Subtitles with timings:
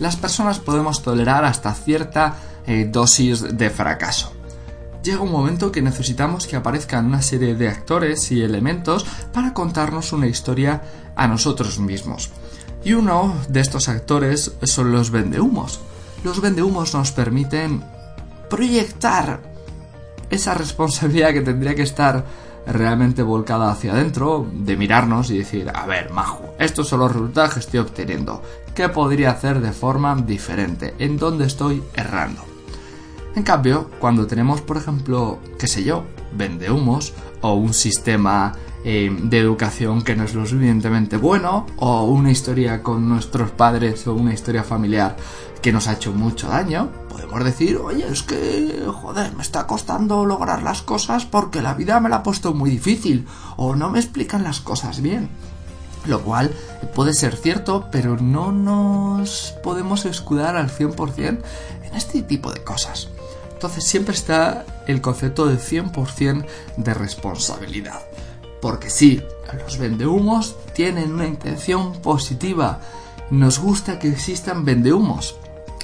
[0.00, 2.36] Las personas podemos tolerar hasta cierta
[2.66, 4.32] eh, dosis de fracaso.
[5.04, 10.12] Llega un momento que necesitamos que aparezcan una serie de actores y elementos para contarnos
[10.12, 10.82] una historia
[11.16, 12.30] a nosotros mismos.
[12.82, 15.80] Y uno de estos actores son los vendehumos.
[16.24, 17.84] Los vendehumos nos permiten
[18.48, 19.40] proyectar
[20.30, 22.24] esa responsabilidad que tendría que estar
[22.66, 27.54] realmente volcada hacia adentro, de mirarnos y decir, a ver, majo, estos son los resultados
[27.54, 28.42] que estoy obteniendo.
[28.74, 30.94] ¿Qué podría hacer de forma diferente?
[30.98, 32.42] ¿En dónde estoy errando?
[33.34, 38.52] En cambio, cuando tenemos, por ejemplo, qué sé yo, vende humos o un sistema
[38.84, 44.06] eh, de educación que no es lo suficientemente bueno o una historia con nuestros padres
[44.06, 45.16] o una historia familiar
[45.60, 50.24] que nos ha hecho mucho daño, podemos decir, oye, es que, joder, me está costando
[50.24, 53.98] lograr las cosas porque la vida me la ha puesto muy difícil o no me
[53.98, 55.28] explican las cosas bien.
[56.06, 56.50] Lo cual
[56.94, 61.42] puede ser cierto, pero no nos podemos escudar al 100%
[61.84, 63.08] en este tipo de cosas.
[63.52, 66.46] Entonces siempre está el concepto de 100%
[66.78, 68.00] de responsabilidad.
[68.60, 69.22] Porque sí,
[69.64, 72.80] los vendehumos tienen una intención positiva.
[73.30, 75.36] Nos gusta que existan vendehumos,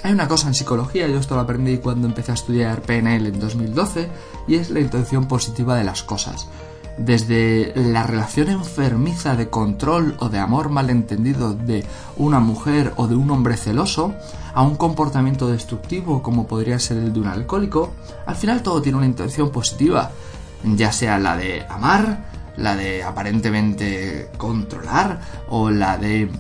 [0.07, 3.41] hay una cosa en psicología, yo esto lo aprendí cuando empecé a estudiar PNL en
[3.41, 4.09] 2012,
[4.47, 6.49] y es la intención positiva de las cosas.
[6.97, 11.85] Desde la relación enfermiza de control o de amor malentendido de
[12.17, 14.15] una mujer o de un hombre celoso,
[14.55, 17.93] a un comportamiento destructivo como podría ser el de un alcohólico,
[18.27, 20.12] al final todo tiene una intención positiva,
[20.62, 26.31] ya sea la de amar, la de aparentemente controlar o la de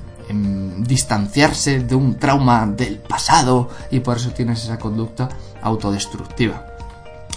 [0.78, 5.28] distanciarse de un trauma del pasado y por eso tienes esa conducta
[5.62, 6.66] autodestructiva.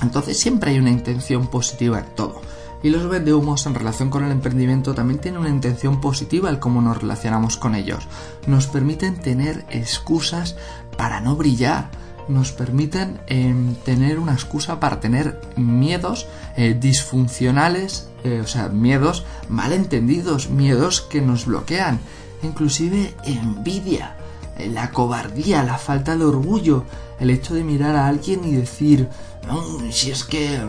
[0.01, 2.41] Entonces siempre hay una intención positiva en todo.
[2.81, 6.81] Y los vendehumos en relación con el emprendimiento también tienen una intención positiva el cómo
[6.81, 8.07] nos relacionamos con ellos.
[8.47, 10.55] Nos permiten tener excusas
[10.97, 11.89] para no brillar.
[12.29, 19.25] Nos permiten em, tener una excusa para tener miedos eh, disfuncionales, eh, o sea, miedos
[19.49, 21.99] malentendidos, miedos que nos bloquean
[22.41, 24.15] inclusive envidia,
[24.57, 26.85] la cobardía, la falta de orgullo,
[27.19, 29.09] el hecho de mirar a alguien y decir,
[29.47, 29.61] no,
[29.91, 30.59] si es que,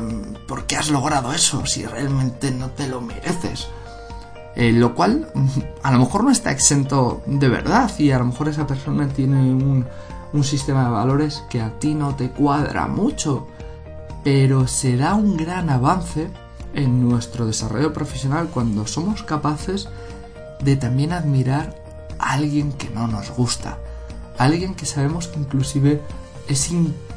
[0.46, 1.66] ¿por qué has logrado eso?
[1.66, 3.68] Si realmente no te lo mereces.
[4.56, 5.28] Eh, lo cual
[5.82, 9.36] a lo mejor no está exento de verdad y a lo mejor esa persona tiene
[9.36, 9.86] un,
[10.32, 13.46] un sistema de valores que a ti no te cuadra mucho,
[14.22, 16.28] pero será un gran avance
[16.74, 19.88] en nuestro desarrollo profesional cuando somos capaces
[20.62, 21.82] de también admirar
[22.18, 23.78] a alguien que no nos gusta,
[24.38, 26.00] alguien que sabemos que inclusive
[26.48, 26.70] es,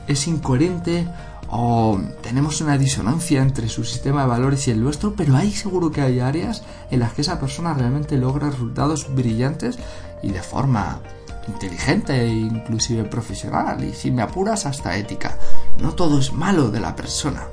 [0.08, 1.08] es incoherente
[1.50, 5.92] o tenemos una disonancia entre su sistema de valores y el nuestro, pero hay seguro
[5.92, 9.78] que hay áreas en las que esa persona realmente logra resultados brillantes
[10.24, 11.02] y de forma
[11.48, 15.38] inteligente e inclusive profesional y si me apuras hasta ética.
[15.80, 17.44] No todo es malo de la persona.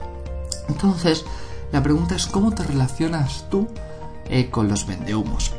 [0.69, 1.25] Entonces,
[1.73, 3.69] la pregunta es cómo te relacionas tú
[4.27, 5.53] eh, con los vendehumos.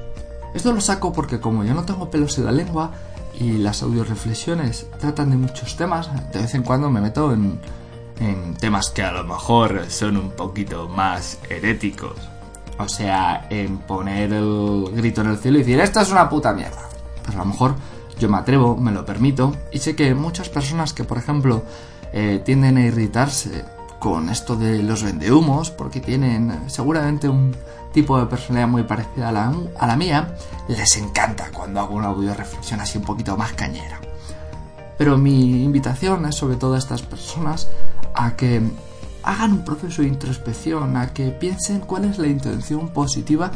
[0.54, 2.92] Esto lo saco porque como yo no tengo pelos en la lengua
[3.40, 7.60] y las audioreflexiones tratan de muchos temas, de vez en cuando me meto en,
[8.60, 12.18] temas que a lo mejor son un poquito más heréticos.
[12.78, 16.54] O sea, en poner el grito en el cielo y decir, esto es una puta
[16.54, 16.88] mierda.
[17.24, 17.76] Pues a lo mejor
[18.22, 21.64] yo me atrevo, me lo permito, y sé que muchas personas que, por ejemplo,
[22.14, 23.66] eh, tienden a irritarse
[24.00, 27.56] con esto de los vendehumos, porque tienen seguramente un
[27.92, 30.36] tipo de personalidad muy parecida a la, a la mía,
[30.68, 34.00] les encanta cuando hago una audio reflexión así un poquito más cañera.
[35.00, 37.70] Pero mi invitación es sobre todo a estas personas
[38.14, 38.62] a que
[39.24, 43.52] hagan un proceso de introspección, a que piensen cuál es la intención positiva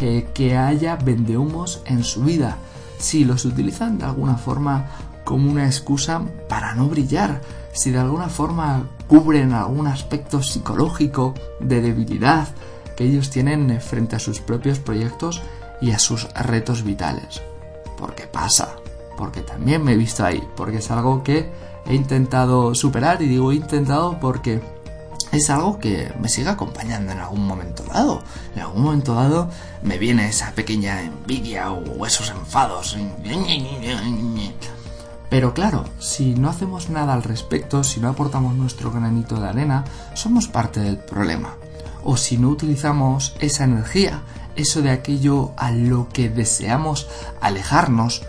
[0.00, 2.56] eh, que haya vendehumos en su vida,
[2.98, 4.86] si los utilizan de alguna forma
[5.24, 7.40] como una excusa para no brillar,
[7.72, 12.48] si de alguna forma cubren algún aspecto psicológico de debilidad,
[12.96, 15.42] que ellos tienen frente a sus propios proyectos
[15.80, 17.40] y a sus retos vitales.
[17.96, 18.76] Porque pasa,
[19.16, 21.50] porque también me he visto ahí, porque es algo que
[21.86, 24.60] he intentado superar y digo he intentado porque
[25.32, 28.22] es algo que me sigue acompañando en algún momento dado.
[28.54, 29.50] En algún momento dado
[29.82, 32.96] me viene esa pequeña envidia o esos enfados.
[35.30, 39.84] Pero claro, si no hacemos nada al respecto, si no aportamos nuestro granito de arena,
[40.14, 41.56] somos parte del problema.
[42.02, 44.22] O si no utilizamos esa energía,
[44.56, 47.08] eso de aquello a lo que deseamos
[47.40, 48.22] alejarnos,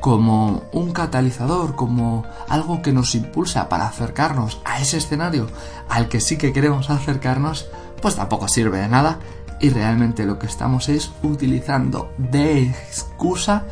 [0.00, 5.48] como un catalizador, como algo que nos impulsa para acercarnos a ese escenario
[5.88, 7.68] al que sí que queremos acercarnos,
[8.02, 9.18] pues tampoco sirve de nada
[9.60, 13.64] y realmente lo que estamos es utilizando de excusa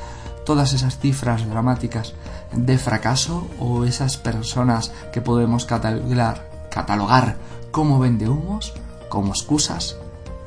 [0.46, 2.14] todas esas cifras dramáticas
[2.52, 7.36] de fracaso o esas personas que podemos catalogar, catalogar
[7.70, 8.74] como vendehumos
[9.08, 9.96] como excusas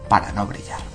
[0.10, 0.95] para no brillar.